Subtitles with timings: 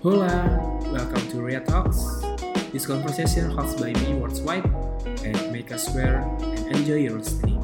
[0.00, 0.32] Hola,
[0.92, 2.24] welcome to Ria Talks.
[2.72, 4.64] This conversation hosted by me, Words White,
[5.24, 7.60] and make us swear and enjoy your listening.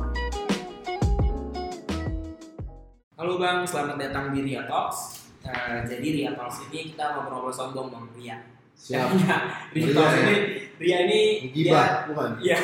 [3.16, 5.24] Halo Bang, selamat datang di Ria Talks.
[5.48, 8.36] Eh, jadi Ria Talks ini kita ngobrol-ngobrol sombong Bang Ria.
[8.76, 9.08] Siap.
[9.74, 10.20] Ria Ria Talks ya?
[10.20, 10.36] ini,
[10.76, 11.20] Ria ini
[11.56, 12.30] dia, Gibah, bukan?
[12.44, 12.58] Iya.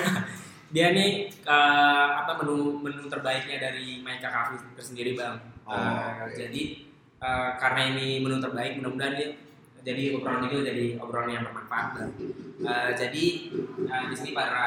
[0.72, 5.36] Dia nih eh, apa menu menu terbaiknya dari Maika Cafe tersendiri bang.
[5.64, 6.36] Oh, Eh, oke.
[6.36, 6.62] Jadi
[7.16, 9.28] eh, karena ini menu terbaik, mudah-mudahan dia
[9.82, 12.14] jadi obrolan ini jadi obrolan yang bermanfaat.
[12.62, 13.24] Eh, jadi
[13.90, 14.66] eh, di sini para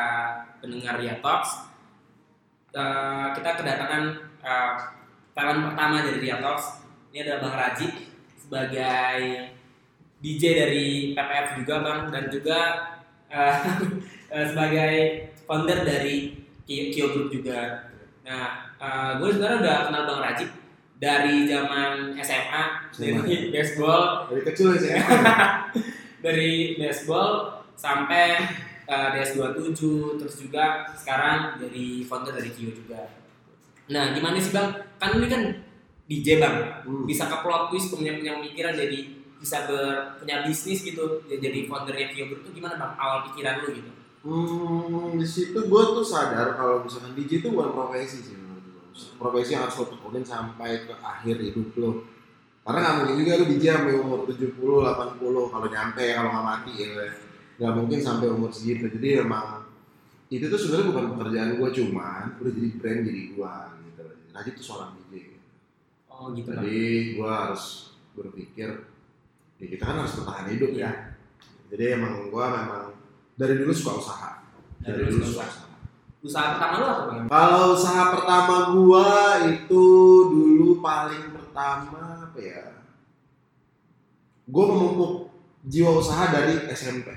[0.59, 1.71] pendengar Ria Talks,
[2.75, 4.03] eh, kita kedatangan
[4.43, 4.73] eh,
[5.31, 6.83] talent pertama dari Ria Talks.
[7.15, 7.87] Ini adalah Bang Raji
[8.35, 9.17] sebagai
[10.19, 12.59] DJ dari PPF juga bang dan juga
[13.31, 13.55] eh,
[14.51, 14.93] sebagai
[15.47, 17.87] founder dari Kio, Group juga.
[18.27, 20.64] Nah, eh, gue sebenarnya udah kenal Bang Rajib
[20.95, 23.21] dari zaman SMA, SMA.
[23.21, 24.99] dari baseball, Dari kecil ya saya.
[26.25, 28.39] dari baseball sampai
[28.85, 29.79] eh, DS27,
[30.15, 33.11] terus juga sekarang jadi founder dari Kio juga.
[33.85, 34.71] Nah, gimana sih Bang?
[34.97, 35.43] Kan ini kan
[36.05, 37.03] DJ Bang, Hmm.
[37.03, 38.99] bisa ke plot twist punya punya pemikiran jadi
[39.35, 43.61] bisa ber, punya bisnis gitu ya, jadi foundernya Kio Group itu gimana bang awal pikiran
[43.61, 43.91] lu gitu
[44.25, 48.33] Hmm, di situ gue tuh sadar kalau misalkan DJ itu bukan profesi sih.
[48.95, 51.91] Profesi yang harus lo tekunin sampai ke akhir hidup lo.
[52.65, 56.71] Karena nggak mungkin juga lo DJ sampai umur 70, 80 kalau nyampe kalau nggak mati
[56.79, 56.89] ya.
[57.59, 58.87] Nggak mungkin sampai umur segitu.
[58.87, 59.65] Jadi emang
[60.33, 63.53] itu tuh sebenarnya bukan pekerjaan gue cuman udah jadi brand diri gue
[63.85, 64.03] gitu.
[64.33, 65.37] Raji tuh seorang DJ.
[66.09, 66.79] oh gitu Jadi
[67.19, 67.63] gue harus
[68.15, 68.69] berpikir
[69.59, 70.91] ya kita kan harus bertahan hidup ya.
[71.69, 72.95] Jadi emang gue memang
[73.35, 74.31] dari dulu suka usaha.
[74.81, 75.64] Dari Dari, dulu suka usaha.
[76.25, 79.09] Usaha pertama lu apa bang Kalau usaha pertama gua
[79.45, 79.85] itu
[80.33, 82.65] dulu paling pertama apa ya?
[84.49, 85.29] Gua memupuk
[85.65, 87.13] jiwa usaha dari SMP,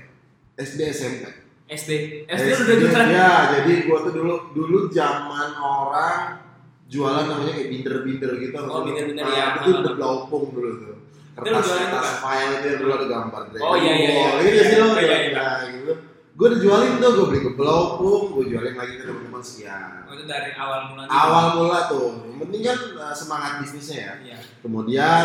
[0.60, 1.24] SD SMP.
[1.68, 1.90] SD
[2.28, 6.40] SD udah jualan ya, jadi gua tuh dulu dulu zaman orang
[6.88, 8.56] jualan namanya kayak binder-binder gitu.
[8.56, 9.46] Oh, binder-binder, Nah, ya.
[9.60, 10.96] Itu udah blaupung dulu tuh.
[11.36, 14.28] Kertas kertas file itu yang dulu ada gambar Oh, iya, iya, iya.
[14.32, 14.86] Oh, iya sih lo.
[14.90, 15.44] Oh, iya, iya.
[15.70, 15.92] Gitu.
[16.38, 20.14] Gue udah jualin tuh, gue beli ke blaupung, gue jualin lagi ke teman-teman sekian oh,
[20.14, 21.18] itu dari awal mula gitu.
[21.18, 22.08] awal mula tuh.
[22.30, 24.12] Yang penting kan uh, semangat bisnisnya ya.
[24.22, 24.38] Iya.
[24.62, 25.24] Kemudian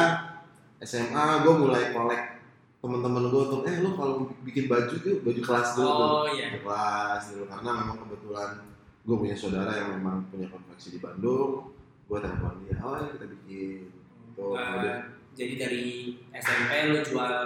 [0.82, 2.24] SMA gue mulai kolek
[2.82, 6.10] teman-teman gue tuh eh lu kalau bikin baju tuh baju kelas dulu tuh.
[6.10, 6.50] Oh iya.
[6.50, 8.50] Baju kelas dulu karena memang kebetulan
[9.06, 11.78] gue punya saudara yang memang punya konveksi di Bandung.
[12.10, 13.94] Gue telepon dia oh ya kita bikin.
[14.34, 15.00] Tuh Eh, kemudian
[15.38, 15.86] jadi dari
[16.34, 17.38] SMP lu jual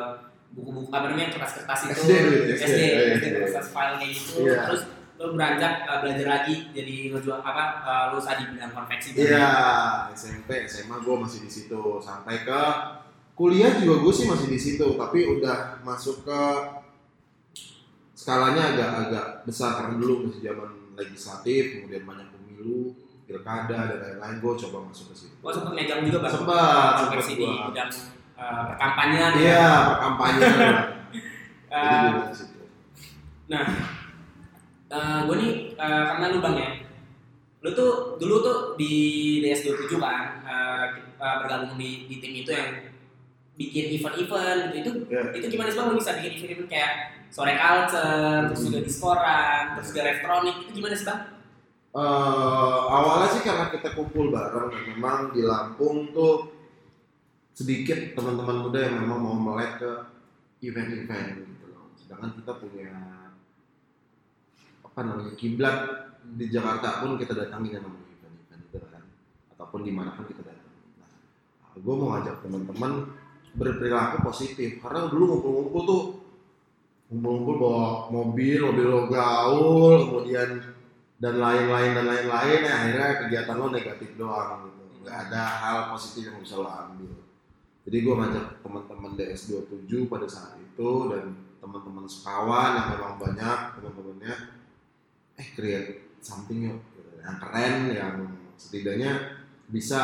[0.54, 3.40] buku-buku apa namanya kertas-kertas itu SD SD, SD, iya, SD, iya.
[3.46, 4.62] kertas file kayak gitu Iya.
[4.70, 4.82] terus
[5.18, 9.50] lu beranjak eh, belajar lagi jadi ngejual apa eh, lu usaha di bidang konveksi Iya,
[10.14, 12.62] SMP, SMA gue masih di situ sampai ke
[13.38, 16.42] kuliah juga gue sih masih di situ, tapi udah masuk ke
[18.18, 22.98] skalanya agak-agak besar karena dulu masih zaman legislatif, kemudian banyak pemilu,
[23.30, 24.38] pilkada dan lain-lain.
[24.42, 25.36] Gue coba masuk ke situ.
[25.46, 27.90] Oh sempat megang juga bang Sempat, konveksi sempat di bidang
[28.38, 29.42] uh, perkampanyan ya.
[29.42, 30.40] Iya, perkampanye.
[31.68, 32.60] Jadi Eh, gue di situ.
[33.52, 33.66] nah,
[35.28, 36.70] gue nih eh, karena lu bang ya,
[37.60, 38.94] lu tuh dulu tuh di
[39.44, 40.84] DS27 kan eh,
[41.20, 42.72] eh, bergabung di, di tim itu yang
[43.58, 45.22] bikin event-event gitu itu Iya.
[45.34, 46.92] itu gimana sih bang lu bisa bikin event-event kayak
[47.28, 51.22] sore culture, terus juga diskoran, terus juga elektronik itu gimana sih bang?
[51.92, 56.57] Eh, awalnya sih karena kita kumpul bareng memang di Lampung tuh
[57.58, 59.92] sedikit teman-teman muda yang memang mau melek ke
[60.62, 61.90] event-event gitu loh.
[61.98, 62.94] Sedangkan kita punya
[64.86, 65.78] apa namanya kiblat
[66.38, 69.04] di Jakarta pun kita datangi yang namanya event-event itu kan.
[69.58, 71.02] Ataupun di mana pun kita datangi.
[71.02, 71.10] Nah,
[71.82, 72.92] gue mau ngajak teman-teman
[73.58, 74.78] berperilaku positif.
[74.78, 76.04] Karena dulu ngumpul-ngumpul tuh
[77.10, 80.62] ngumpul-ngumpul bawa mobil, mobil lo gaul, kemudian
[81.18, 82.60] dan lain-lain dan lain-lain.
[82.62, 85.02] Ya akhirnya kegiatan lo negatif doang gitu.
[85.02, 87.26] Nggak ada hal positif yang bisa lo ambil
[87.88, 91.32] jadi gue ngajak teman-teman DS27 pada saat itu dan
[91.64, 94.34] teman-teman sekawan yang memang banyak teman-temannya
[95.40, 97.24] eh create something yuk gitu.
[97.24, 98.16] yang keren yang
[98.60, 99.40] setidaknya
[99.72, 100.00] bisa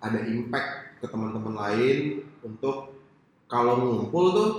[0.00, 2.96] ada impact ke teman-teman lain untuk
[3.44, 4.52] kalau ngumpul tuh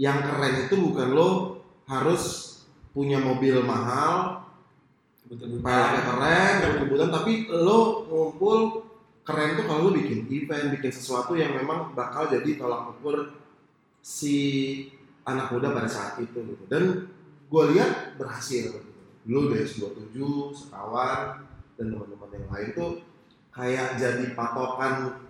[0.00, 1.30] yang keren itu bukan lo
[1.84, 2.52] harus
[2.96, 4.44] punya mobil mahal.
[5.32, 6.52] Peleknya keren,
[6.84, 8.84] kebutuhan tapi lo ngumpul
[9.22, 13.38] keren tuh kalau lo bikin event, bikin sesuatu yang memang bakal jadi tolak ukur
[14.02, 14.34] si
[15.22, 16.64] anak muda pada saat itu gitu.
[16.66, 17.06] Dan
[17.46, 18.74] gue lihat berhasil.
[18.74, 18.90] Gitu.
[19.22, 20.10] Dulu dari 27,
[20.50, 21.46] sekawan
[21.78, 22.90] dan teman-teman yang lain tuh
[23.54, 25.22] kayak jadi patokan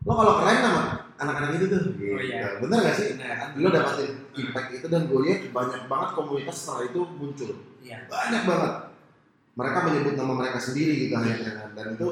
[0.00, 0.82] lo kalau keren sama
[1.20, 2.16] anak-anak itu tuh gitu.
[2.16, 2.56] Oh, iya.
[2.56, 3.52] bener gak sih Benar.
[3.60, 7.50] lo dapatin impact itu dan gue lihat banyak banget komunitas setelah itu muncul
[7.84, 8.08] Iya.
[8.08, 8.72] banyak banget
[9.56, 11.68] mereka menyebut nama mereka sendiri gitu akhirnya kan.
[11.76, 12.08] dan itu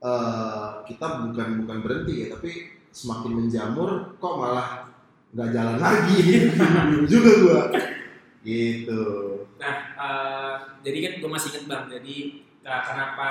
[0.00, 4.90] eh, kita bukan bukan berhenti ya tapi semakin menjamur kok malah
[5.30, 6.50] nggak jalan lagi.
[7.12, 7.60] Juga gua.
[8.40, 9.02] Gitu.
[9.60, 11.84] Nah, eh, jadi kan gue masih inget bang.
[11.86, 12.16] Jadi
[12.66, 13.28] eh, kenapa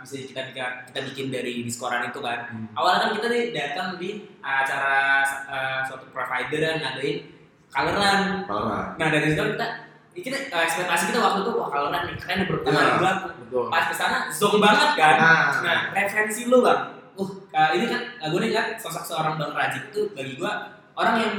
[0.00, 2.48] bisa kita kita, kita bikin dari Discordan itu kan?
[2.72, 5.20] Awalnya kan kita nih datang di acara
[5.50, 7.34] eh, suatu provider yang ngadain
[7.74, 9.83] parah Nah dari situ kita
[10.14, 12.46] kita eh, ekspektasi kita waktu itu wah coloran nih keren Iya.
[12.62, 15.14] kali gua betul pas ke sana zong banget kan.
[15.18, 16.80] nah, Nah referensi lo bang.
[17.14, 20.52] Uh eh, ini kan gue nih kan sosok seorang bang Rajik itu bagi gue
[20.94, 21.32] orang yang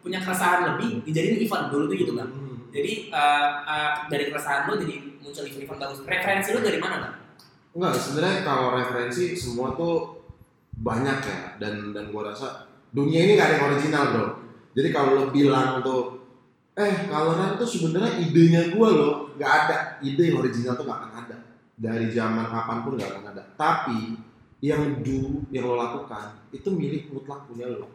[0.00, 2.28] punya keresahan lebih dijadiin event dulu tuh gitu bang.
[2.28, 2.56] Hmm.
[2.72, 5.98] Jadi eh, eh, dari keresahan lo jadi muncul event-event bagus.
[6.04, 7.14] Referensi lo dari mana bang?
[7.72, 10.24] Enggak, sebenarnya kalau referensi semua tuh
[10.72, 14.26] banyak ya dan dan gua rasa dunia ini gak ada yang original bro.
[14.72, 16.21] Jadi kalau lo bilang tuh
[16.72, 21.12] eh kaloran tuh sebenarnya idenya gua loh, nggak ada ide yang original tuh gak akan
[21.26, 21.36] ada
[21.76, 23.42] dari zaman kapan pun gak akan ada.
[23.56, 24.16] Tapi
[24.62, 27.90] yang do yang lo lakukan itu milik mutlak punya lo.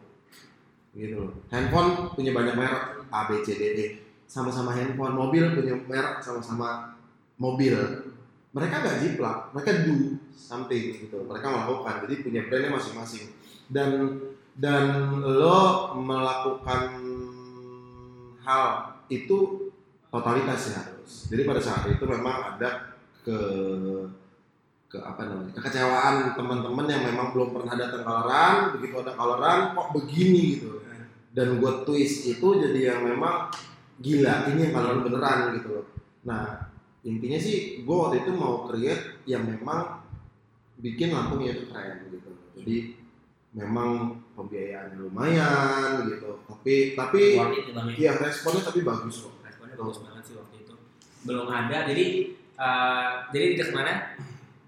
[0.94, 1.32] Gitu loh.
[1.50, 3.86] Handphone punya banyak merek A B C D E
[4.28, 6.94] sama-sama handphone, mobil punya merek sama-sama
[7.40, 7.74] mobil
[8.52, 13.24] mereka nggak jiplak, mereka do something gitu, mereka melakukan, jadi punya brandnya masing-masing.
[13.68, 14.20] Dan
[14.56, 14.84] dan
[15.22, 17.07] lo melakukan
[18.48, 19.68] hal itu
[20.08, 21.28] totalitas ya harus.
[21.28, 23.38] Jadi pada saat itu memang ada ke
[24.88, 29.92] ke apa namanya kekecewaan teman-teman yang memang belum pernah datang kaloran, begitu ada kaloran kok
[29.92, 30.80] begini gitu.
[31.36, 33.52] Dan gue twist itu jadi yang memang
[34.00, 35.86] gila ini yang kaloran beneran gitu loh.
[36.24, 36.72] Nah
[37.04, 40.02] intinya sih gue waktu itu mau create yang memang
[40.78, 42.76] bikin Lampungnya itu keren gitu jadi
[43.52, 47.96] memang pembiayaannya lumayan gitu tapi tapi ya bang ya?
[47.96, 50.74] ya responnya tapi bagus kok Responnya bagus banget sih waktu itu.
[51.24, 52.06] Belum ada, jadi
[52.54, 54.14] eh, jadi di ke mana?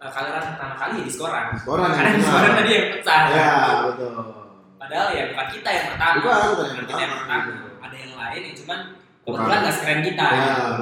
[0.00, 1.46] Uh, kalian pertama kali ya di Skoran.
[1.60, 2.58] Skoran Karena di Skoran benar.
[2.64, 3.20] tadi yang pecah.
[3.28, 3.52] ya
[3.84, 4.10] betul
[4.80, 6.16] Padahal ya bukan kita yang pertama.
[6.16, 7.42] Bukan, bukan yang kita yang pertama.
[7.44, 7.84] pertama.
[7.84, 8.78] Ada yang lain yang cuman
[9.20, 10.24] kebetulan nggak sekeren kita.
[10.24, 10.72] ya gitu.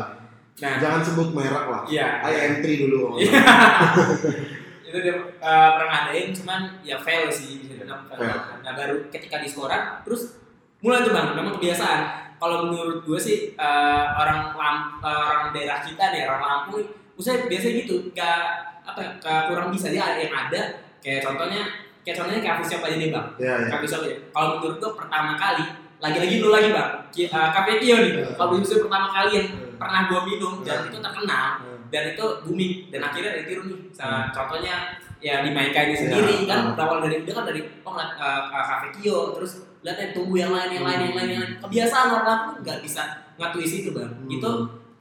[0.58, 2.06] Nah, jangan sebut merek lah iya.
[2.22, 3.30] IM3 dulu Iya.
[4.88, 8.25] itu dia eh, pernah ngadain cuman ya fail sih bisa dibilang fail.
[8.25, 8.64] Fail.
[8.64, 10.40] Nah baru ketika di Skoran terus
[10.81, 12.00] mulai tuh bang memang kebiasaan.
[12.38, 16.88] Kalau menurut gue sih eh, orang Lam- eh, orang daerah kita nih orang Lampung, nih,
[17.12, 18.40] maksudnya biasanya gitu gak
[18.88, 20.61] apa ya, gak kurang bisa dia ada yang ada
[21.05, 21.61] kayak contohnya
[22.00, 24.02] kayak contohnya kafe shop aja deh bang ya ya kafe shop
[24.32, 25.64] kalau menurut gue pertama kali
[25.99, 26.91] lagi-lagi lu lagi bang
[27.29, 27.70] eh, kafe
[28.00, 28.32] nih Iya.
[28.38, 28.56] kalau
[28.87, 29.49] pertama kali yang.
[29.78, 30.88] Pernah gue minum dan Hmm.
[30.90, 31.46] itu terkenal
[31.88, 33.78] dan itu booming dan akhirnya ditiru nih.
[33.94, 36.44] Sa- contohnya ya di Maika ini sendiri Hmm.
[36.44, 36.75] Ya, kan hmm.
[36.76, 40.34] berawal dari dia kan dari oh ngeliat uh, uh, kafe Kio terus lihat eh, tunggu
[40.36, 41.52] yang lain yang lain yang lain yang lain.
[41.62, 43.02] Kebiasaan orang Lampung nggak bisa
[43.38, 44.10] nge-twist itu bang.
[44.10, 44.26] Hmm.
[44.28, 44.50] itu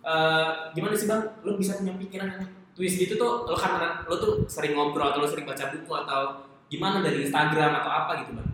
[0.02, 1.22] uh, gimana sih bang?
[1.42, 2.46] Lu bisa punya pikiran yang
[2.78, 6.46] twist gitu tuh lo karena lo tuh sering ngobrol atau lo sering baca buku atau
[6.70, 8.50] gimana dari Instagram atau apa gitu bang?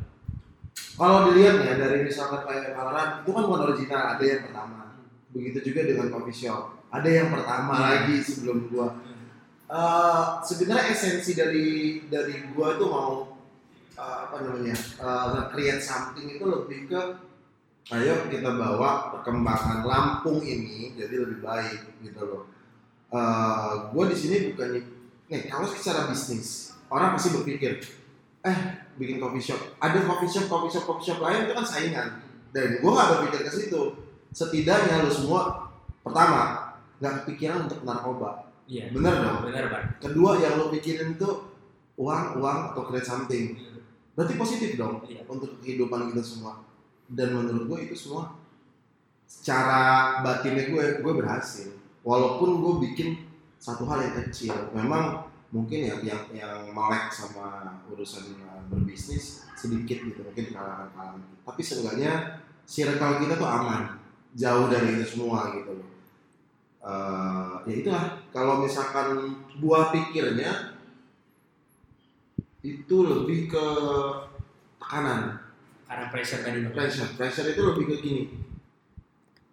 [0.94, 4.83] Kalau dilihat ya dari misalkan kayak kaloran itu kan bukan original ada yang pertama
[5.34, 7.86] begitu juga dengan coffee shop ada yang pertama Hmm.
[7.90, 8.94] lagi sebelum gua.
[9.66, 13.34] Eh, sebenarnya esensi dari dari gua itu mau
[13.98, 17.02] eh, apa namanya eh, nge-create something itu lebih ke
[17.92, 22.44] ayo kita bawa perkembangan Lampung ini jadi lebih baik gitu loh.
[23.10, 24.78] Eh, gua di sini bukan
[25.34, 27.82] nih kalau secara bisnis orang pasti berpikir
[28.46, 28.58] eh
[29.02, 29.82] bikin coffee shop.
[29.82, 32.08] Ada coffee shop coffee shop coffee shop lain itu kan saingan.
[32.54, 33.82] Dan gua nggak berpikir ke situ
[34.34, 35.70] setidaknya lo semua
[36.02, 38.50] pertama nggak kepikiran untuk narkoba.
[38.66, 38.90] Iya.
[38.92, 39.48] Bener dong.
[39.48, 39.86] Benar bang.
[40.02, 41.30] Kedua yang lo pikirin itu
[41.96, 43.54] uang uang atau create something.
[44.18, 45.24] Berarti positif dong Iya.
[45.30, 46.66] untuk kehidupan kita semua.
[47.08, 48.34] Dan menurut gue itu semua
[49.30, 51.70] secara batinnya gue gue berhasil.
[52.04, 53.22] Walaupun gue bikin
[53.62, 54.56] satu hal yang kecil.
[54.74, 58.42] Memang mungkin ya yang yang melek sama urusan
[58.74, 64.02] berbisnis sedikit gitu mungkin kalangan kalangan tapi seenggaknya circle kita tuh aman
[64.34, 65.90] jauh dari itu semua gitu loh.
[66.84, 68.06] Eh, ya itulah.
[68.36, 70.76] Kalau misalkan buah pikirnya
[72.66, 73.66] itu lebih ke
[74.84, 75.40] tekanan.
[75.88, 77.10] Karena pressure tadi pressure.
[77.16, 78.24] Pressure itu lebih ke gini.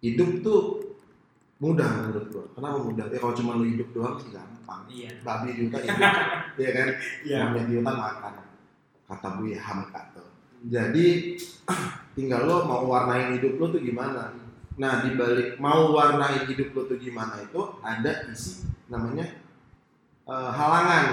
[0.01, 0.61] Hidup tuh
[1.61, 2.45] mudah menurut gua.
[2.57, 3.05] Kenapa mudah?
[3.13, 4.81] Ya kalau cuma lu hidup doang sih gampang.
[4.89, 5.09] Iya.
[5.21, 6.13] Babi di hutan hidup.
[6.61, 6.87] Ya kan?
[7.23, 8.33] Monyet di hutan makan.
[9.07, 10.27] Kata Buya Hamka tuh.
[10.67, 11.37] Jadi
[12.17, 14.50] tinggal lo mau warnain hidup lo tuh gimana
[14.81, 19.29] nah di balik mau warnain hidup lo tuh gimana itu ada isi namanya
[20.25, 21.05] eh, halangan.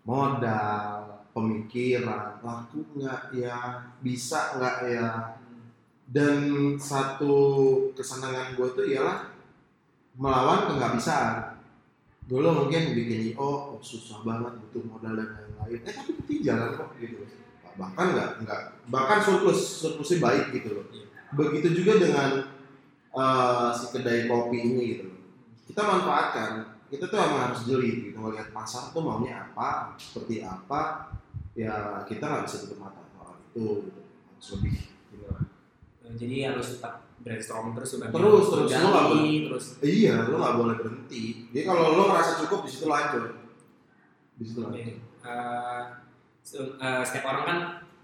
[0.00, 5.08] Modal pemikiran laku nggak ya bisa nggak ya.
[6.10, 7.34] Dan satu
[7.94, 9.30] kesenangan gue tuh ialah
[10.18, 11.54] melawan kehabisaan
[12.26, 15.86] dulu mungkin bikin IO oh, susah banget butuh modal dan lain-lain.
[15.86, 17.22] Eh tapi jalan kok gitu.
[17.78, 20.86] Bahkan nggak nggak bahkan surplus surplusnya baik gitu loh.
[21.32, 22.30] Begitu juga dengan
[23.10, 25.06] eh, si kedai kopi ini gitu.
[25.70, 26.50] Kita manfaatkan
[26.90, 31.06] kita tuh emang harus jeli gitu ngelihat pasar tuh maunya apa seperti apa
[31.54, 34.00] ya kita nggak bisa tutup mata soal itu gitu.
[34.34, 34.74] harus lebih
[35.14, 35.26] gitu
[36.18, 37.94] jadi harus tetap brainstorm terus.
[37.94, 38.10] Terus,
[38.50, 38.70] terus.
[38.74, 39.64] Lu nggak boleh- terus.
[39.78, 41.22] Iya lo nggak boleh berhenti.
[41.52, 43.30] Jadi kalau lo merasa cukup di situ lanjut.
[44.40, 44.96] Di situ lanjut.
[46.40, 47.58] Se- eh, setiap orang kan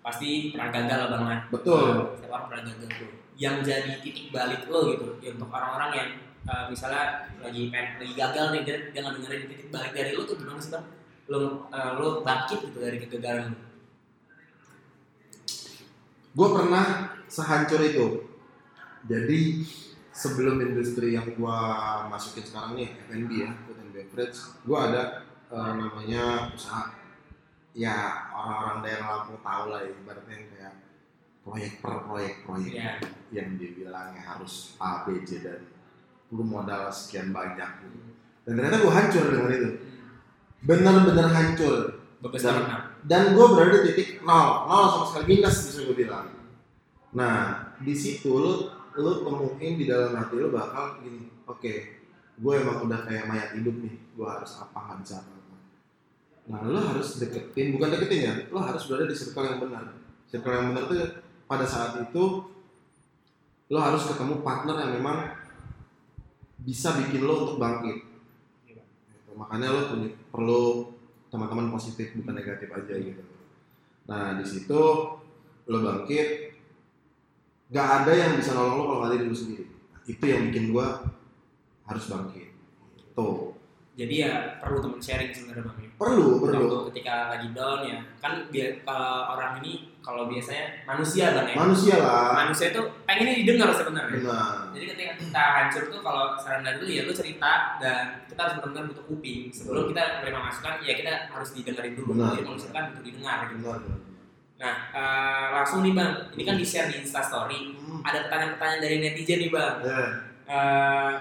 [0.07, 1.83] pasti pernah gagal lah bang Nah, betul.
[2.15, 3.11] Setiap orang pernah gagal tuh.
[3.35, 6.09] Yang jadi titik balik lo gitu ya untuk orang-orang yang
[6.47, 10.23] eh, misalnya lagi pengen lagi gagal nih dia, dia nggak dengerin titik balik dari lo
[10.23, 10.87] tuh gimana sih bang?
[11.27, 13.59] Lo eh, lo bangkit gitu dari kegagalan lo.
[16.37, 16.87] Gue pernah
[17.27, 18.07] sehancur itu.
[19.11, 19.67] Jadi
[20.15, 21.59] sebelum industri yang gue
[22.09, 26.95] masukin sekarang nih F&B ya food and beverage gue ada eh, namanya usaha
[27.77, 30.75] ya orang-orang daerah Lampung tahu lah ya, ibaratnya yang kayak
[31.45, 32.93] proyek per proyek proyek ya
[33.31, 35.61] yang dibilangnya harus A B C dan
[36.27, 37.99] perlu modal sekian banyak gitu.
[38.49, 39.71] dan ternyata gue hancur dengan itu.
[40.65, 41.75] Benar-benar hancur.
[42.25, 46.27] Bagus Dan- dan gue berada di titik nol nol sama sekali minus bisa gue bilang.
[47.13, 51.73] Nah di situ lu lu temuin di dalam hati lu bakal gini oke
[52.37, 55.36] gue emang udah kayak mayat hidup nih gue harus apa nggak bisa apa
[56.47, 59.85] nah lu harus deketin bukan deketin ya lu harus berada di circle yang benar.
[60.31, 60.99] Circle yang benar tuh
[61.47, 62.25] pada saat itu
[63.67, 65.35] lu harus ketemu partner yang memang
[66.63, 67.99] bisa bikin lo untuk bangkit.
[68.67, 68.83] Gitu.
[69.39, 70.63] makanya lo punya, perlu
[71.31, 73.23] teman-teman positif bukan negatif aja gitu.
[74.07, 74.83] Nah di situ
[75.67, 76.55] lo bangkit
[77.67, 79.67] nggak ada yang bisa nolong lo kalau nggak diri lo sendiri.
[80.07, 81.03] Itu yang bikin gua
[81.87, 82.55] harus bangkit.
[83.15, 83.55] Tuh.
[83.99, 85.86] Jadi ya perlu teman sharing sebenarnya bang ya.
[85.97, 86.65] Perlu perlu.
[86.69, 87.99] Waktu ketika lagi down ya.
[88.21, 91.57] Kan biar kalau orang ini kalau biasanya manusia bang ya.
[91.57, 92.31] Manusia lah.
[92.47, 94.21] Manusia itu pengennya didengar sebenarnya.
[94.23, 94.55] Benar.
[94.77, 98.55] Jadi ketika kita hancur tuh kalau saran dari lu ya lu cerita dan kita harus
[98.61, 99.49] benar-benar butuh kuping.
[99.51, 102.15] Sebelum kita menerima masukan ya kita harus didengarin dulu.
[102.15, 102.31] Benar.
[102.37, 103.65] jadi manusia kan butuh didengar gitu.
[103.65, 103.81] Benar
[104.57, 106.13] nah eh, langsung nih bang.
[106.33, 108.01] Ini kan di share di instastory Hmm.
[108.03, 109.75] ada pertanyaan-pertanyaan dari netizen nih bang.
[109.85, 110.01] Ya.
[110.49, 111.13] Eh,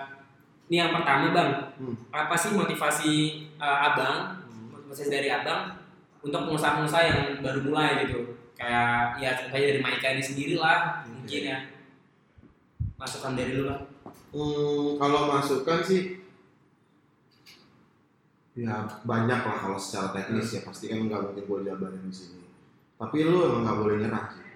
[0.72, 1.52] ini yang pertama bang.
[1.76, 1.96] Hmm.
[2.16, 3.14] apa sih motivasi
[3.60, 4.45] eh, abang
[4.96, 5.76] motivasi dari abang
[6.24, 8.40] untuk pengusaha-pengusaha yang baru mulai gitu.
[8.56, 11.60] Kayak ya contohnya dari Maika ini sendiri lah mungkin ya.
[12.96, 13.84] Masukan dari lu lah.
[14.32, 16.24] Hmm, kalau masukan sih
[18.56, 20.64] ya banyak lah kalau secara teknis ya.
[20.64, 22.48] Pasti kan nggak mungkin gue jabarin di sini.
[22.96, 24.48] Tapi lu emang nggak boleh nyerah sih.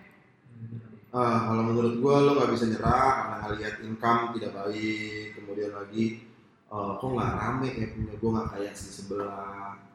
[1.12, 6.06] Ah, kalau menurut gue lo nggak bisa nyerah karena ngelihat income tidak baik kemudian lagi
[6.70, 9.89] eh, kok nggak rame ya punya gue nggak kayak si sebelah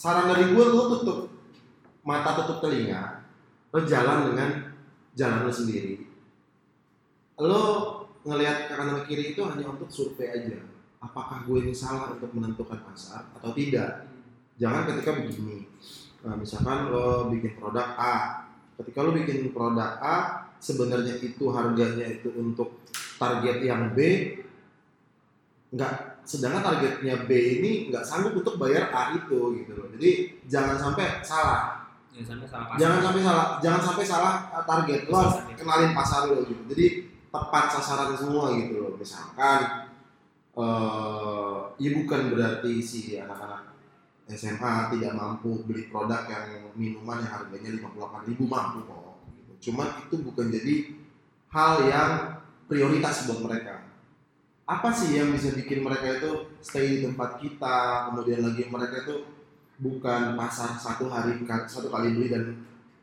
[0.00, 1.28] saran dari gue lo tutup
[2.08, 3.20] mata tutup telinga
[3.68, 4.72] lo jalan dengan
[5.12, 6.08] jalan lo sendiri.
[7.36, 7.62] Lo
[8.24, 10.56] ngelihat ke kanan ke kiri itu hanya untuk survei aja
[11.04, 14.08] apakah gue ini salah untuk menentukan pasar atau tidak.
[14.56, 15.68] Jangan ketika begini.
[16.24, 18.16] Nah, misalkan lo bikin produk A
[18.80, 20.16] ketika lo bikin produk A
[20.60, 22.84] sebenarnya itu harganya itu untuk
[23.20, 24.00] target yang B
[25.76, 29.86] nggak sedangkan targetnya B ini nggak sanggup untuk bayar A itu gitu loh.
[29.96, 31.90] Jadi jangan sampai salah.
[32.10, 32.78] Jangan sampai salah pasar.
[32.80, 36.62] Jangan sampai salah jangan sampai salah uh, target lo harus kenalin pasar lo gitu.
[36.70, 36.86] Jadi
[37.30, 38.92] tepat sasaran semua gitu loh.
[38.98, 39.90] Misalkan
[40.60, 43.70] eh ya bukan berarti si anak-anak
[44.30, 49.70] SMA tidak mampu beli produk yang minuman yang harganya 58 ribu mampu kok gitu.
[49.70, 50.74] cuman itu bukan jadi
[51.50, 52.10] hal yang
[52.70, 53.89] prioritas buat mereka
[54.70, 59.26] apa sih yang bisa bikin mereka itu stay di tempat kita kemudian lagi mereka itu
[59.82, 62.54] bukan pasar satu hari satu kali beli dan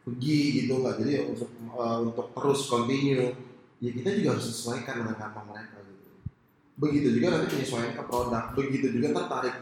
[0.08, 0.96] pergi gitu nggak?
[1.04, 3.36] Jadi untuk eh, untuk terus continue
[3.84, 6.08] ya kita juga harus sesuaikan dengan kantong mereka gitu.
[6.80, 9.56] Begitu juga nanti penyesuaian ke produk begitu juga tertarik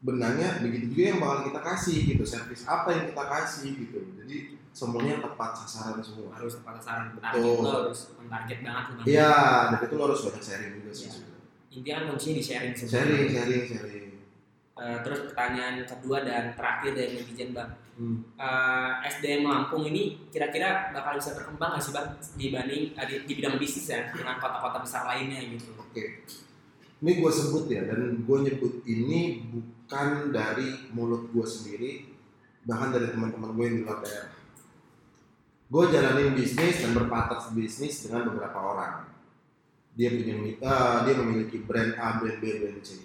[0.00, 3.98] benangnya begitu juga yang bakal kita kasih gitu servis apa yang kita kasih gitu.
[4.22, 4.36] Jadi
[4.70, 6.30] semuanya tepat sasaran semua.
[6.30, 7.18] Harus tepat sasaran.
[7.18, 7.26] Betul.
[7.26, 9.34] target lo harus mentarget banget iya
[9.74, 11.10] dan itu lo harus banyak sharing juga sih.
[11.10, 11.29] Iya.
[11.70, 13.06] Intinya kan kuncinya di sharing sebenarnya.
[13.06, 14.06] sharing sharing sharing
[14.80, 18.24] Eh, terus pertanyaan kedua dan terakhir dari netizen bang Hmm.
[18.40, 23.32] Eh, SDM Lampung ini kira-kira bakal bisa berkembang nggak sih bang dibanding eh, di, di
[23.36, 26.24] bidang bisnis ya dengan kota-kota besar lainnya gitu Oke.
[27.04, 32.08] Ini gue sebut ya, dan gue nyebut ini bukan dari mulut gue sendiri,
[32.64, 34.32] bahkan dari teman-teman gue yang di luar daerah
[35.70, 39.06] gue jalanin bisnis dan berpartner bisnis dengan beberapa orang
[40.00, 43.04] dia punya eh, dia memiliki brand A, brand B, brand C.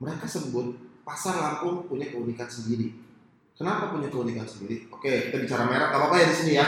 [0.00, 0.72] Mereka sebut
[1.04, 2.96] pasar Lampung punya keunikan sendiri.
[3.52, 4.88] Kenapa punya keunikan sendiri?
[4.88, 6.66] Oke kita bicara merek apa apa ya di sini ya.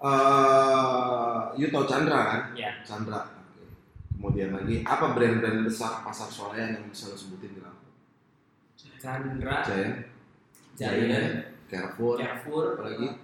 [0.00, 2.42] Eh, you tahu Chandra kan?
[2.56, 2.72] Ya.
[2.80, 3.28] Chandra.
[3.28, 3.68] Oke.
[4.16, 7.92] kemudian lagi apa brand-brand besar pasar swalayan yang bisa lo sebutin di Lampung?
[9.04, 9.96] Chandra, Giant.
[10.80, 12.16] Giant, Carrefour.
[12.16, 13.20] Carrefour, apalagi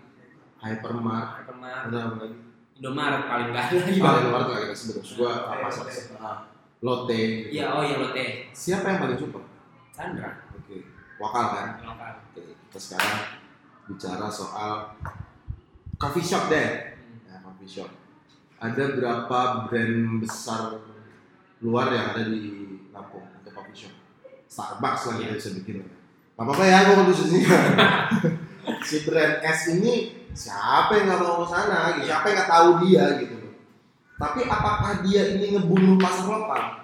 [0.61, 1.41] Hypermart.
[1.41, 2.50] Hypermart, ada apa lagi
[2.81, 4.01] Indomaret paling gak ada lagi.
[4.01, 5.85] paling tuh kita sebut terus gua apa pasar
[6.17, 6.37] ah,
[6.81, 7.53] Lotte.
[7.53, 9.45] Iya, oh iya Lotte, siapa yang paling support?
[9.93, 10.77] Chandra, oke
[11.21, 11.67] lokal kan?
[11.85, 12.13] Lokal.
[12.33, 13.17] oke kita sekarang
[13.85, 14.97] bicara soal
[16.01, 16.97] coffee shop deh.
[16.97, 17.29] Hmm.
[17.29, 17.91] ya coffee shop.
[18.57, 20.81] Ada berapa brand besar
[21.61, 22.41] luar yang ada di
[22.97, 23.29] Lampung?
[23.29, 23.93] Untuk coffee shop?
[24.49, 25.37] Starbucks lah kita Iya.
[25.37, 27.45] bisa bikin Gak apa-apa ya gue kalau sini
[28.89, 32.07] si brand S ini siapa yang nggak mau ke sana gitu.
[32.07, 33.37] siapa yang nggak tahu dia gitu?
[34.21, 36.81] Tapi apakah dia ini ngebunuh pasar lokal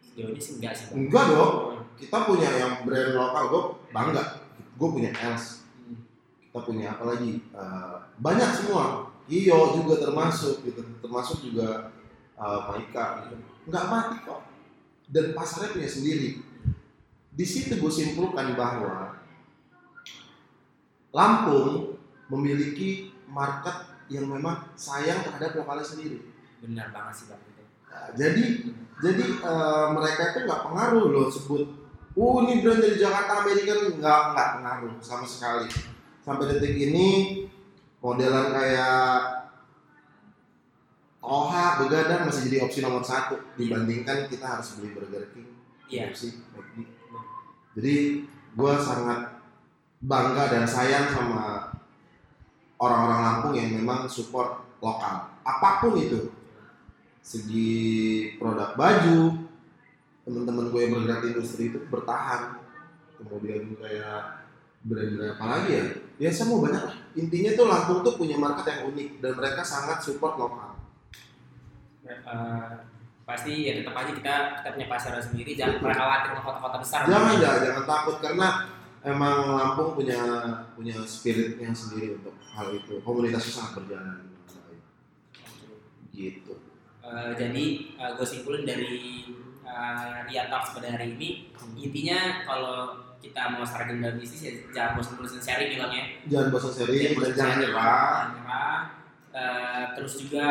[0.00, 0.86] Sejauh ini sih enggak sih.
[0.96, 1.54] Enggak dong.
[1.94, 3.42] Kita punya yang brand lokal.
[3.46, 3.62] Gue
[3.94, 4.22] bangga.
[4.74, 5.68] Gue punya Els.
[5.84, 6.02] Hmm.
[6.48, 7.38] kita punya apa lagi?
[7.38, 9.12] Eh, banyak semua.
[9.30, 10.82] Iyo juga termasuk gitu.
[10.98, 11.94] Termasuk juga
[12.34, 13.38] uh, Maika gitu.
[13.70, 14.42] nggak mati kok.
[15.06, 16.42] Dan pasarnya punya sendiri.
[17.30, 19.14] Di situ gue simpulkan bahwa
[21.10, 21.89] Lampung
[22.30, 26.18] memiliki market yang memang sayang terhadap lokalnya sendiri
[26.60, 27.62] Benar banget sih bang itu.
[27.88, 28.44] Nah, jadi
[29.00, 31.62] jadi eh, mereka itu nggak pengaruh loh sebut
[32.14, 35.66] uh ini brand dari Jakarta Amerika nggak nggak pengaruh sama sekali
[36.20, 37.08] sampai detik ini
[38.04, 39.40] modelan kayak
[41.20, 45.46] Toha, Begadang masih jadi opsi nomor satu dibandingkan kita harus beli Burger King,
[45.86, 46.10] Iya.
[46.10, 46.90] KFC, McD.
[47.78, 47.94] Jadi
[48.26, 49.38] gue sangat
[50.02, 51.69] bangga dan sayang sama
[52.80, 56.32] orang-orang Lampung yang memang support lokal, apa pun itu.
[57.20, 59.36] Segi produk baju
[60.24, 62.56] teman-teman gue yang bergerak di industri itu bertahan.
[63.20, 64.48] Kemudian kayak
[64.88, 65.84] brand-brand apa lagi ya?
[66.16, 66.96] Ya semua banyak lah.
[67.12, 70.80] Intinya tuh Lampung tuh punya market yang unik dan mereka sangat support lokal.
[72.08, 72.70] Eh,
[73.28, 75.52] pasti ya tetap aja kita kita punya pasar sendiri.
[75.52, 77.00] Jangan pernah khawatir sama kota-kota besar.
[77.04, 78.16] Jangan jangan jangan takut.
[78.24, 78.48] Karena
[79.04, 80.20] emang Lampung punya
[80.76, 83.00] punya spiritnya sendiri untuk hal itu.
[83.00, 84.28] Komunitasnya sangat berjalan.
[86.10, 86.52] Gitu.
[87.00, 87.64] Eh, jadi
[87.96, 89.24] gue simpulin dari
[89.64, 91.48] uh, Ria Talks pada hari ini
[91.80, 96.04] intinya kalau kita mau strategi dalam bisnis ya jangan bosan-bosan sharing bilang ya.
[96.28, 97.32] Jangan bosan jangan sharing, nyerah.
[97.36, 97.56] Jangan
[98.36, 98.78] nyerah.
[99.30, 100.46] Eh, terus juga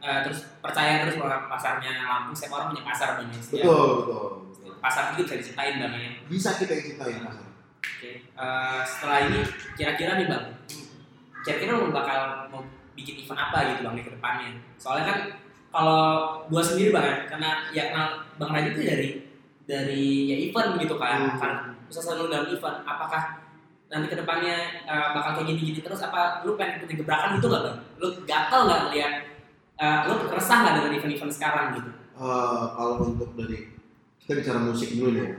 [0.00, 3.24] eh, terus percaya terus bahwa pasarnya Lampung setiap orang punya pasar ya.
[3.36, 4.28] Setiap betul betul.
[4.56, 4.72] Betul.
[4.80, 6.10] pasar itu bisa diceritain bang ya.
[6.28, 7.49] Bisa kita cintai pasar
[7.80, 9.40] Oke, eh, setelah ini
[9.72, 10.44] kira-kira nih bang,
[11.40, 12.18] kira-kira lo bakal
[12.52, 12.60] mau
[12.92, 14.50] bikin event apa gitu bang di ke depannya?
[14.76, 15.18] Soalnya kan
[15.70, 16.00] kalau
[16.46, 19.08] gua sendiri bang, ya, karena ya kenal bang Raja itu dari
[19.64, 21.40] dari ya event gitu kan, Hmm.
[21.40, 21.52] kan
[21.88, 22.78] usaha selalu dalam event.
[22.84, 23.22] Apakah
[23.88, 26.04] nanti ke depannya eh, bakal kayak gini-gini terus?
[26.04, 27.78] Apa lu pengen ikutin gebrakan gitu nggak bang?
[27.96, 29.14] Lu gatel nggak ngeliat?
[29.80, 31.88] eh, lu resah nggak dengan event-event sekarang gitu?
[32.20, 33.72] Eh, kalau untuk dari
[34.20, 35.32] kita bicara musik dulu nih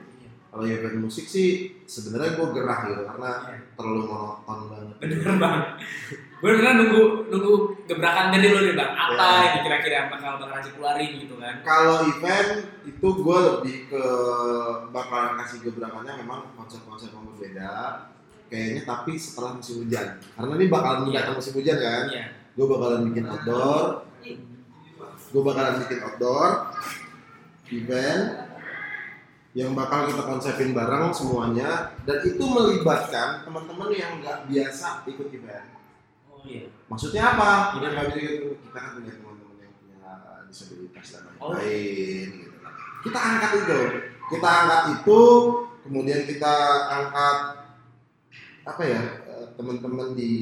[0.51, 1.49] kalau event musik sih
[1.85, 3.57] sebenarnya gue gerah gitu karena Iya.
[3.73, 5.59] terlalu monoton banget Bener bang.
[6.41, 7.53] Gue beneran nunggu nunggu
[7.85, 8.91] gebrakan dari lo nih bang.
[8.91, 9.39] Apa Iya.
[9.47, 11.55] yang kira-kira bakal bang Raji keluarin gitu kan?
[11.61, 12.49] kalau event
[12.83, 14.03] itu gue lebih ke
[14.89, 17.71] bakalan kasih gebrakannya memang konsep-konsep yang berbeda
[18.47, 21.05] kayaknya tapi setelah musim hujan karena ini bakalan Iya.
[21.07, 22.25] mendatang musim hujan kan Iya.
[22.51, 23.85] gue bakalan bikin outdoor
[25.31, 26.49] gue bakalan bikin outdoor
[27.71, 28.40] event
[29.51, 31.91] yang bakal kita konsepin bareng semuanya.
[32.07, 35.67] Dan itu melibatkan teman-teman yang nggak biasa ikut event.
[36.31, 36.71] Oh iya.
[36.87, 37.75] maksudnya apa?
[37.75, 39.97] Kita nggak bisa gitu kita kan punya teman-teman yang punya
[40.47, 41.51] disabilitas dan Oh.
[41.55, 42.73] lain-lain gitu kan.
[43.03, 43.79] kita angkat itu.
[44.31, 45.21] Kita angkat itu
[45.83, 46.55] kemudian kita
[46.87, 47.37] angkat
[48.61, 50.33] apa ya eh, teman-teman di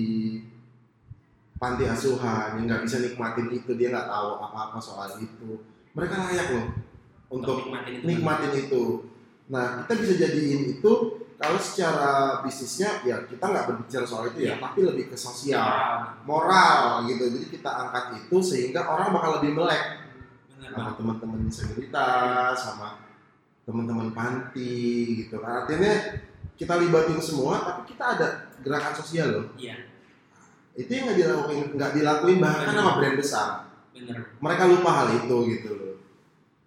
[1.58, 5.66] panti asuhan yang nggak bisa nikmatin itu dia nggak tahu apa-apa soal itu.
[5.98, 6.89] Mereka layak loh
[7.30, 8.06] untuk nikmatin itu.
[8.06, 8.84] nikmatin itu.
[9.50, 10.92] Nah, kita bisa jadiin itu
[11.40, 16.28] kalau secara bisnisnya ya kita nggak berbicara soal itu ya, tapi lebih ke sosial, Bang.
[16.28, 17.32] moral gitu.
[17.32, 20.04] Jadi kita angkat itu sehingga orang bakal lebih melek
[20.52, 22.88] Bener sama teman-teman disabilitas, sama
[23.64, 25.40] teman-teman panti gitu.
[25.40, 26.20] Nah, artinya
[26.60, 28.28] kita libatin semua, tapi kita ada
[28.60, 29.46] gerakan sosial loh.
[29.56, 29.88] Iya.
[30.76, 33.48] Itu yang nggak dilakuin, nggak dilakuin bahkan sama brand besar.
[33.96, 34.36] Bener.
[34.44, 35.89] Mereka lupa hal itu gitu loh.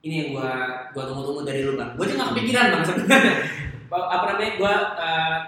[0.03, 0.51] Ini yang gua
[0.91, 1.91] gua tunggu-tunggu dari lu bang.
[1.95, 3.35] Gua juga nggak kepikiran bang sebenarnya.
[3.89, 4.75] Apa namanya gue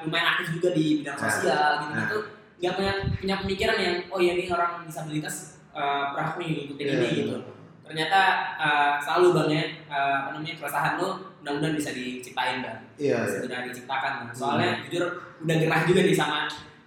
[0.04, 1.24] lumayan aktif juga di bidang Nah.
[1.24, 2.18] sosial gitu gitu
[2.54, 5.36] nggak punya punya pemikiran yang oh ya ini orang disabilitas
[5.72, 7.16] uh, berhak nih ngikutin Iya, ini iya.
[7.18, 7.36] gitu
[7.82, 8.20] ternyata
[8.56, 11.08] uh, selalu bang ya uh, apa namanya keresahan lo
[11.40, 13.28] mudah-mudahan bisa diciptain bang Iya, iya.
[13.28, 14.32] segera diciptakan Bang.
[14.32, 15.04] soalnya jujur
[15.40, 16.38] udah gerah juga nih sama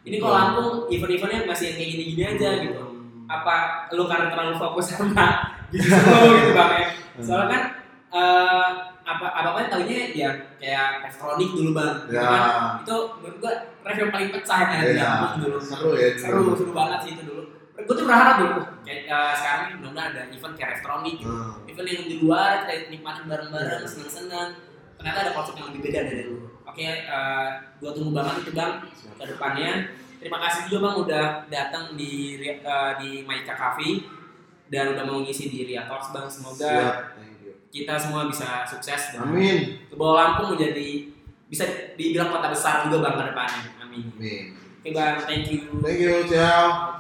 [0.02, 0.42] ini kalau Hmm.
[0.46, 3.26] Lampung event-eventnya masih kayak gini-gini aja gitu Hmm.
[3.28, 3.56] apa
[3.92, 5.26] lu karena terlalu fokus sama
[5.74, 6.86] lu gitu bang ya
[7.20, 7.64] soalnya kan
[8.08, 8.70] eh,
[9.08, 12.24] apa apa apa tahunya ya kayak elektronik dulu bang gitu Ya.
[12.28, 12.52] kan.
[12.84, 15.08] Itu menurut gua ref yang paling pecah kan Iya.
[15.08, 15.58] Lampung dulu.
[15.60, 16.08] Seru ya.
[16.14, 17.44] seru seru banget sih itu dulu.
[17.78, 21.30] Gue tuh berharap dulu kayak eh, sekarang ini mudah-mudahan ada event kayak elektronik gitu.
[21.30, 21.70] Hmm.
[21.70, 24.50] event yang di luar kita nikmatin bareng-bareng seneng-seneng.
[24.98, 27.48] Ternyata ada konsep yang lebih beda dari dulu oke eh,
[27.80, 28.74] gua tunggu banget itu bang
[29.14, 29.72] ke depannya.
[30.18, 34.04] Terima kasih juga bang udah datang di eh, di Maika Cafe
[34.68, 36.96] dan udah mau ngisi di Ria Talks bang semoga Siap.
[37.68, 39.84] Kita semua bisa sukses dan Amin.
[39.92, 41.12] ke bawah Lampung menjadi
[41.48, 41.64] bisa
[42.00, 44.44] dibilang kota besar juga bang ke depannya amin Amin.
[44.84, 46.97] oke bang thank you Thank you, ciao.